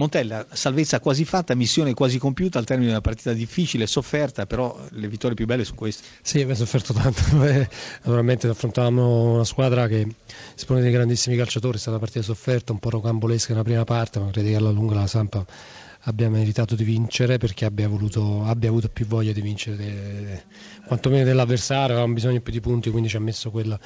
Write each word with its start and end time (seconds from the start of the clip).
Montella, 0.00 0.46
salvezza 0.50 0.98
quasi 0.98 1.26
fatta, 1.26 1.54
missione 1.54 1.92
quasi 1.92 2.16
compiuta 2.16 2.58
al 2.58 2.64
termine 2.64 2.86
di 2.88 2.92
una 2.94 3.02
partita 3.02 3.34
difficile, 3.34 3.86
sofferta, 3.86 4.46
però 4.46 4.74
le 4.92 5.08
vittorie 5.08 5.36
più 5.36 5.44
belle 5.44 5.62
sono 5.62 5.76
queste. 5.76 6.04
Sì, 6.22 6.36
abbiamo 6.36 6.54
sofferto 6.54 6.94
tanto. 6.94 7.20
Naturalmente 7.36 8.48
affrontavamo 8.48 9.34
una 9.34 9.44
squadra 9.44 9.86
che 9.88 10.08
espone 10.56 10.80
dei 10.80 10.90
grandissimi 10.90 11.36
calciatori, 11.36 11.76
è 11.76 11.78
stata 11.78 11.98
una 11.98 12.06
partita 12.06 12.24
sofferta, 12.24 12.72
un 12.72 12.78
po' 12.78 12.88
rocambolesca 12.88 13.52
nella 13.52 13.62
prima 13.62 13.84
parte, 13.84 14.20
ma 14.20 14.30
credo 14.30 14.48
che 14.48 14.56
alla 14.56 14.70
lunga 14.70 14.94
la 14.94 15.06
Sampa 15.06 15.44
abbia 16.04 16.30
meritato 16.30 16.74
di 16.74 16.84
vincere 16.84 17.36
perché 17.38 17.64
abbia, 17.64 17.88
voluto, 17.88 18.44
abbia 18.44 18.68
avuto 18.68 18.88
più 18.88 19.06
voglia 19.06 19.32
di 19.32 19.40
vincere 19.40 19.76
de, 19.76 20.44
quantomeno 20.86 21.24
dell'avversario, 21.24 21.94
avevamo 21.94 22.14
bisogno 22.14 22.40
più 22.40 22.52
di 22.52 22.60
punti, 22.60 22.90
quindi 22.90 23.08
ci 23.08 23.16
ha 23.16 23.20
messo 23.20 23.50
quella, 23.50 23.78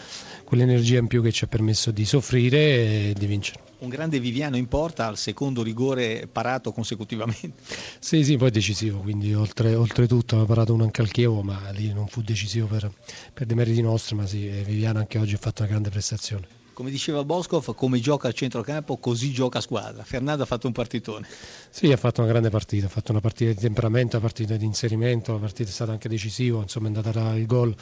quell'energia 0.45 0.99
in 0.99 1.07
più 1.07 1.23
che 1.23 1.33
ci 1.33 1.45
ha 1.45 1.47
permesso 1.47 1.91
di 1.91 2.05
soffrire 2.05 2.59
e 2.59 3.15
di 3.17 3.27
vincere. 3.27 3.63
Un 3.79 3.89
grande 3.89 4.21
Viviano 4.21 4.57
in 4.57 4.67
porta 4.69 5.07
al 5.07 5.19
secondo 5.19 5.63
rigore 5.63 6.29
parato 6.31 6.73
consecutivamente. 6.73 7.63
Sì, 8.05 8.23
sì, 8.23 8.37
poi 8.37 8.51
decisivo, 8.51 8.99
quindi 8.99 9.33
oltre, 9.35 9.75
oltretutto 9.75 10.35
aveva 10.35 10.55
parato 10.55 10.75
uno 10.75 10.85
anche 10.85 11.01
al 11.01 11.11
Chievo, 11.11 11.43
ma 11.43 11.71
lì 11.71 11.93
non 11.93 12.07
fu 12.07 12.21
decisivo 12.21 12.67
per, 12.67 12.91
per 13.33 13.47
dei 13.47 13.57
meriti 13.57 13.81
nostri, 13.81 14.15
ma 14.15 14.27
sì, 14.27 14.47
Viviano 14.47 14.99
anche 14.99 15.19
oggi 15.19 15.35
ha 15.35 15.39
fatto 15.39 15.63
una 15.63 15.71
grande 15.71 15.91
prestazione. 15.91 16.64
Come 16.75 16.91
diceva 16.91 17.23
Boscov, 17.25 17.73
come 17.77 18.01
gioca 18.01 18.27
al 18.27 18.35
centrocampo, 18.35 18.97
così 18.97 19.31
gioca 19.31 19.59
a 19.59 19.61
squadra. 19.61 20.03
Fernando 20.03 20.43
ha 20.43 20.47
fatto 20.47 20.67
un 20.67 20.73
partitone. 20.73 21.25
Sì, 21.71 21.93
ha 21.93 21.97
fatto 21.97 22.21
una 22.21 22.31
grande 22.31 22.51
partita, 22.51 22.87
ha 22.87 22.89
fatto 22.89 23.13
una 23.13 23.21
partita 23.21 23.53
di 23.53 23.59
temperamento, 23.59 24.17
una 24.17 24.27
partita 24.27 24.57
di 24.57 24.65
inserimento, 24.65 25.33
la 25.33 25.39
partita 25.39 25.69
è 25.69 25.73
stata 25.73 25.93
anche 25.93 26.09
decisiva, 26.09 26.61
insomma 26.61 26.89
è 26.89 26.93
andata 26.95 27.37
il 27.37 27.47
gol 27.47 27.73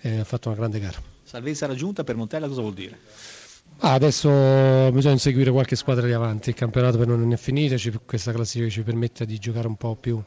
e 0.00 0.18
ha 0.18 0.24
fatto 0.24 0.48
una 0.48 0.58
grande 0.58 0.80
gara. 0.80 1.00
Salvezza 1.22 1.66
raggiunta 1.66 2.04
per 2.04 2.14
Montella 2.16 2.46
cosa 2.46 2.60
vuol 2.60 2.74
dire? 2.74 2.98
Ah, 3.78 3.94
adesso 3.94 4.28
bisogna 4.92 5.14
inseguire 5.14 5.50
qualche 5.50 5.74
squadra 5.74 6.06
lì 6.06 6.12
avanti, 6.12 6.50
il 6.50 6.54
campionato 6.54 6.98
per 6.98 7.06
noi 7.06 7.18
non 7.18 7.32
è 7.32 7.36
finito, 7.36 7.74
questa 8.04 8.30
classifica 8.30 8.70
ci 8.70 8.82
permette 8.82 9.24
di 9.24 9.38
giocare 9.38 9.66
un 9.66 9.76
po' 9.76 9.96
più 9.96 10.22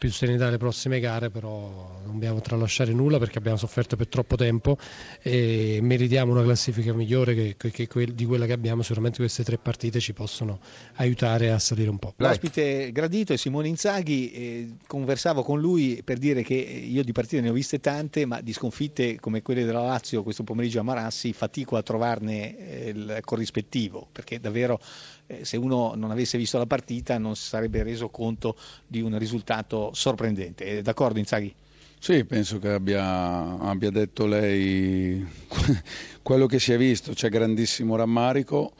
più 0.00 0.10
serenità 0.10 0.48
le 0.48 0.56
prossime 0.56 0.98
gare, 0.98 1.28
però 1.28 2.00
non 2.02 2.12
dobbiamo 2.12 2.40
tralasciare 2.40 2.94
nulla 2.94 3.18
perché 3.18 3.36
abbiamo 3.36 3.58
sofferto 3.58 3.96
per 3.96 4.08
troppo 4.08 4.34
tempo 4.34 4.78
e 5.20 5.78
meritiamo 5.82 6.32
una 6.32 6.42
classifica 6.42 6.94
migliore 6.94 7.34
che, 7.34 7.70
che, 7.70 7.86
che, 7.86 8.14
di 8.14 8.24
quella 8.24 8.46
che 8.46 8.54
abbiamo. 8.54 8.80
Sicuramente 8.80 9.18
queste 9.18 9.44
tre 9.44 9.58
partite 9.58 10.00
ci 10.00 10.14
possono 10.14 10.58
aiutare 10.94 11.52
a 11.52 11.58
salire 11.58 11.90
un 11.90 11.98
po'. 11.98 12.14
L'ospite 12.16 12.90
gradito 12.92 13.34
è 13.34 13.36
Simone 13.36 13.68
Inzaghi, 13.68 14.32
eh, 14.32 14.68
conversavo 14.86 15.42
con 15.42 15.60
lui 15.60 16.00
per 16.02 16.16
dire 16.16 16.42
che 16.42 16.54
io 16.54 17.04
di 17.04 17.12
partite 17.12 17.42
ne 17.42 17.50
ho 17.50 17.52
viste 17.52 17.78
tante, 17.78 18.24
ma 18.24 18.40
di 18.40 18.54
sconfitte 18.54 19.20
come 19.20 19.42
quelle 19.42 19.66
della 19.66 19.82
Lazio 19.82 20.22
questo 20.22 20.44
pomeriggio 20.44 20.80
a 20.80 20.82
Marassi 20.82 21.34
fatico 21.34 21.76
a 21.76 21.82
trovarne 21.82 22.56
eh, 22.56 22.88
il 22.88 23.18
corrispettivo 23.22 24.08
perché 24.10 24.40
davvero 24.40 24.80
eh, 25.26 25.44
se 25.44 25.56
uno 25.56 25.92
non 25.94 26.10
avesse 26.10 26.36
visto 26.36 26.58
la 26.58 26.66
partita 26.66 27.16
non 27.18 27.36
si 27.36 27.46
sarebbe 27.46 27.82
reso 27.82 28.08
conto 28.08 28.56
di 28.86 29.00
un 29.00 29.16
risultato 29.18 29.89
sorprendente. 29.92 30.64
È 30.64 30.82
d'accordo 30.82 31.18
Inzaghi? 31.18 31.54
Sì, 31.98 32.24
penso 32.24 32.58
che 32.58 32.70
abbia, 32.70 33.58
abbia, 33.58 33.90
detto 33.90 34.26
lei 34.26 35.22
quello 36.22 36.46
che 36.46 36.58
si 36.58 36.72
è 36.72 36.78
visto, 36.78 37.12
c'è 37.12 37.28
grandissimo 37.28 37.94
rammarico 37.94 38.72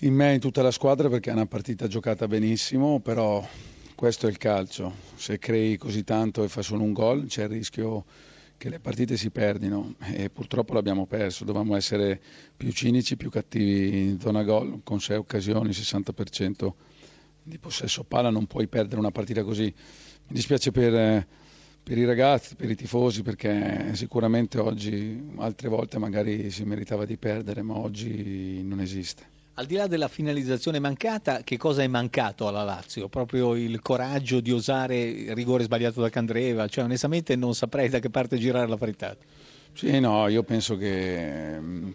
in 0.00 0.14
me 0.14 0.30
e 0.30 0.34
in 0.34 0.40
tutta 0.40 0.60
la 0.60 0.72
squadra 0.72 1.08
perché 1.08 1.30
è 1.30 1.34
una 1.34 1.46
partita 1.46 1.86
giocata 1.86 2.26
benissimo, 2.26 2.98
però 2.98 3.46
questo 3.94 4.26
è 4.26 4.30
il 4.30 4.38
calcio, 4.38 4.92
se 5.14 5.38
crei 5.38 5.76
così 5.76 6.02
tanto 6.02 6.42
e 6.42 6.48
fai 6.48 6.64
solo 6.64 6.82
un 6.82 6.92
gol 6.92 7.26
c'è 7.26 7.44
il 7.44 7.50
rischio 7.50 8.04
che 8.56 8.68
le 8.68 8.80
partite 8.80 9.16
si 9.16 9.30
perdino 9.30 9.94
e 10.12 10.30
purtroppo 10.30 10.74
l'abbiamo 10.74 11.06
perso, 11.06 11.44
dovevamo 11.44 11.76
essere 11.76 12.20
più 12.56 12.72
cinici, 12.72 13.16
più 13.16 13.30
cattivi 13.30 14.08
in 14.08 14.20
zona 14.20 14.42
gol, 14.42 14.80
con 14.82 15.00
6 15.00 15.16
occasioni, 15.16 15.70
60% 15.70 16.72
di 17.50 17.58
possesso 17.58 18.04
palla, 18.04 18.30
non 18.30 18.46
puoi 18.46 18.66
perdere 18.68 18.98
una 18.98 19.10
partita 19.10 19.42
così. 19.42 19.64
Mi 19.64 20.34
dispiace 20.34 20.70
per, 20.70 21.26
per 21.82 21.98
i 21.98 22.04
ragazzi, 22.06 22.54
per 22.54 22.70
i 22.70 22.76
tifosi, 22.76 23.22
perché 23.22 23.90
sicuramente 23.94 24.58
oggi, 24.58 25.32
altre 25.36 25.68
volte 25.68 25.98
magari 25.98 26.50
si 26.50 26.64
meritava 26.64 27.04
di 27.04 27.18
perdere, 27.18 27.60
ma 27.60 27.76
oggi 27.76 28.62
non 28.62 28.80
esiste. 28.80 29.38
Al 29.54 29.66
di 29.66 29.74
là 29.74 29.86
della 29.86 30.08
finalizzazione 30.08 30.78
mancata, 30.78 31.42
che 31.42 31.58
cosa 31.58 31.82
è 31.82 31.86
mancato 31.86 32.48
alla 32.48 32.62
Lazio? 32.62 33.08
Proprio 33.08 33.54
il 33.54 33.82
coraggio 33.82 34.40
di 34.40 34.52
osare 34.52 35.02
il 35.02 35.34
rigore 35.34 35.64
sbagliato 35.64 36.00
da 36.00 36.08
Candreva? 36.08 36.66
Cioè, 36.66 36.84
onestamente 36.84 37.36
non 37.36 37.54
saprei 37.54 37.90
da 37.90 37.98
che 37.98 38.08
parte 38.08 38.38
girare 38.38 38.68
la 38.68 38.78
parità. 38.78 39.14
Sì, 39.74 40.00
no, 40.00 40.28
io 40.28 40.42
penso 40.44 40.76
che 40.76 41.58
mm, 41.60 41.90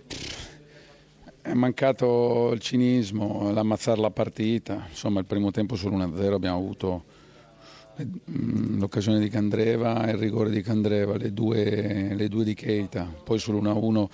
mancato 1.55 2.51
il 2.53 2.59
cinismo, 2.59 3.51
l'ammazzare 3.51 3.99
la 3.99 4.11
partita. 4.11 4.85
Insomma, 4.89 5.19
il 5.19 5.25
primo 5.25 5.51
tempo 5.51 5.75
sull'1-0 5.75 6.33
abbiamo 6.33 6.57
avuto 6.57 7.03
mm, 8.01 8.79
l'occasione 8.79 9.19
di 9.19 9.29
Candreva, 9.29 10.09
il 10.09 10.17
rigore 10.17 10.49
di 10.49 10.61
Candreva, 10.61 11.17
le 11.17 11.33
due, 11.33 12.13
le 12.13 12.27
due 12.27 12.43
di 12.43 12.53
Keita. 12.53 13.11
Poi 13.23 13.37
sull'1-1 13.37 14.07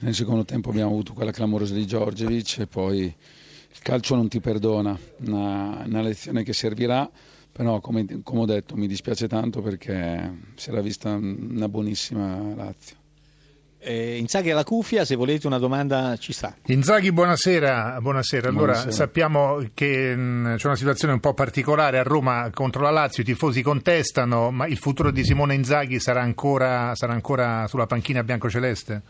nel 0.00 0.14
secondo 0.14 0.44
tempo 0.44 0.70
abbiamo 0.70 0.90
avuto 0.90 1.12
quella 1.12 1.30
clamorosa 1.30 1.74
di 1.74 1.86
Giorgevic 1.86 2.58
e 2.60 2.66
poi 2.66 3.02
il 3.02 3.78
calcio 3.82 4.14
non 4.14 4.28
ti 4.28 4.40
perdona, 4.40 4.98
una, 5.26 5.82
una 5.86 6.00
lezione 6.00 6.42
che 6.42 6.52
servirà, 6.52 7.08
però 7.52 7.80
come, 7.80 8.22
come, 8.22 8.40
ho 8.40 8.46
detto 8.46 8.76
mi 8.76 8.86
dispiace 8.86 9.28
tanto 9.28 9.60
perché 9.60 10.52
si 10.54 10.70
era 10.70 10.80
vista 10.80 11.14
una 11.14 11.68
buonissima 11.68 12.54
Lazio. 12.54 12.99
Eh, 13.82 14.18
Inzaghi 14.18 14.50
alla 14.50 14.62
cuffia, 14.62 15.06
se 15.06 15.14
volete 15.16 15.46
una 15.46 15.58
domanda 15.58 16.14
ci 16.18 16.34
sta. 16.34 16.54
Inzaghi, 16.66 17.12
buonasera. 17.12 17.98
buonasera. 17.98 18.48
Allora, 18.48 18.72
buonasera. 18.72 18.90
sappiamo 18.90 19.58
che 19.72 20.14
mh, 20.14 20.20
mm, 20.20 20.54
c'è 20.56 20.66
una 20.66 20.76
situazione 20.76 21.14
un 21.14 21.20
po' 21.20 21.32
particolare 21.32 21.98
a 21.98 22.02
Roma 22.02 22.50
contro 22.52 22.82
la 22.82 22.90
Lazio, 22.90 23.22
i 23.22 23.26
tifosi 23.26 23.62
contestano, 23.62 24.50
ma 24.50 24.66
il 24.66 24.76
futuro 24.76 25.10
di 25.10 25.24
Simone 25.24 25.54
Inzaghi 25.54 25.98
sarà 25.98 26.20
ancora, 26.20 26.94
sarà 26.94 27.14
ancora 27.14 27.66
sulla 27.68 27.86
panchina 27.86 28.22
biancoceleste? 28.22 29.02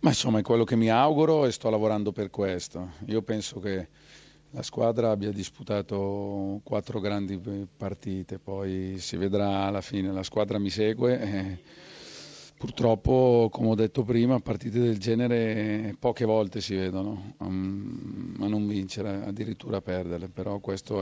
Ma 0.00 0.10
insomma 0.10 0.38
è 0.38 0.42
quello 0.42 0.62
che 0.62 0.76
mi 0.76 0.90
auguro 0.90 1.44
e 1.44 1.50
sto 1.50 1.68
lavorando 1.68 2.12
per 2.12 2.30
questo. 2.30 2.92
Io 3.06 3.22
penso 3.22 3.58
che 3.58 3.88
la 4.52 4.62
squadra 4.62 5.10
abbia 5.10 5.32
disputato 5.32 6.60
quattro 6.62 7.00
grandi 7.00 7.36
partite, 7.76 8.38
poi 8.38 8.98
si 8.98 9.16
vedrà 9.16 9.64
alla 9.64 9.80
fine, 9.80 10.12
la 10.12 10.22
squadra 10.22 10.60
mi 10.60 10.70
segue. 10.70 11.20
E 11.20 11.58
Purtroppo, 12.58 13.48
come 13.52 13.68
ho 13.68 13.74
detto 13.76 14.02
prima, 14.02 14.40
partite 14.40 14.80
del 14.80 14.98
genere 14.98 15.94
poche 15.96 16.24
volte 16.24 16.60
si 16.60 16.74
vedono, 16.74 17.34
um, 17.38 18.34
ma 18.36 18.48
non 18.48 18.66
vincere, 18.66 19.22
addirittura 19.24 19.80
perderle, 19.80 20.28
però 20.28 20.58
questa 20.58 20.94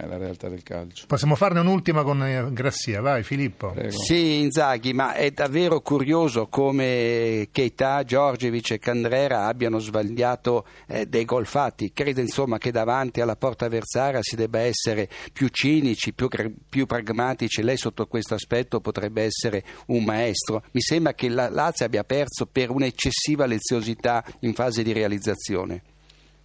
è 0.00 0.06
la 0.06 0.16
realtà 0.16 0.48
del 0.48 0.62
calcio. 0.62 1.04
Possiamo 1.06 1.34
farne 1.34 1.60
un'ultima 1.60 2.02
con 2.04 2.24
eh, 2.24 2.50
Grassia, 2.50 3.02
vai 3.02 3.22
Filippo. 3.22 3.72
Prego. 3.72 3.90
Sì, 3.90 4.38
Inzaghi, 4.40 4.94
ma 4.94 5.12
è 5.12 5.30
davvero 5.30 5.82
curioso 5.82 6.46
come 6.46 7.48
Keita, 7.52 8.02
Giorgevic 8.02 8.70
e 8.70 8.78
Candrera 8.78 9.44
abbiano 9.44 9.80
sbagliato 9.80 10.64
eh, 10.86 11.04
dei 11.04 11.26
gol 11.26 11.44
fatti. 11.44 11.92
Credo 11.92 12.20
insomma 12.20 12.56
che 12.56 12.70
davanti 12.70 13.20
alla 13.20 13.36
porta 13.36 13.66
avversaria 13.66 14.20
si 14.22 14.36
debba 14.36 14.60
essere 14.60 15.10
più 15.34 15.48
cinici, 15.48 16.14
più, 16.14 16.28
più 16.66 16.86
pragmatici. 16.86 17.62
Lei 17.62 17.76
sotto 17.76 18.06
questo 18.06 18.32
aspetto 18.32 18.80
potrebbe 18.80 19.22
essere 19.22 19.62
un 19.88 20.02
maestro. 20.02 20.62
Mi 20.70 20.80
sembra 20.80 20.92
che 21.14 21.28
la 21.28 21.48
Lazio 21.48 21.86
abbia 21.86 22.04
perso 22.04 22.46
per 22.46 22.70
un'eccessiva 22.70 23.46
leziosità 23.46 24.24
in 24.40 24.54
fase 24.54 24.82
di 24.82 24.92
realizzazione. 24.92 25.82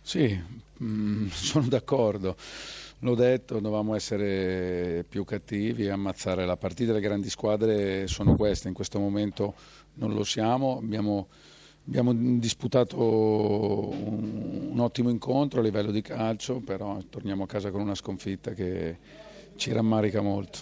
Sì, 0.02 0.40
mm, 0.84 1.28
sono 1.34 1.68
d'accordo. 1.68 2.36
L'ho 3.02 3.16
detto, 3.16 3.60
dovevamo 3.60 3.96
essere 3.96 5.06
più 5.08 5.24
cattivi 5.24 5.86
e 5.86 5.90
ammazzare 5.90 6.46
la 6.46 6.58
partita. 6.58 6.92
Le 6.92 7.00
grandi 7.00 7.30
squadre 7.30 8.08
sono 8.08 8.36
queste, 8.36 8.68
in 8.68 8.74
questo 8.74 9.00
momento 9.00 9.54
non 9.96 10.14
lo 10.14 10.26
siamo. 10.26 10.78
Abbiamo, 10.78 11.28
abbiamo 11.88 12.14
disputato 12.14 12.98
un, 12.98 14.70
un, 14.72 14.80
ottimo 14.80 15.10
incontro 15.10 15.62
a 15.62 15.64
livello 15.64 15.92
di 15.92 16.02
calcio, 16.02 16.60
però 16.60 16.98
torniamo 17.10 17.44
a 17.44 17.48
casa 17.48 17.72
con 17.72 17.80
una 17.80 17.96
sconfitta 17.96 18.52
che 18.52 18.98
ci 19.56 19.72
rammarica 19.72 20.22
molto. 20.22 20.60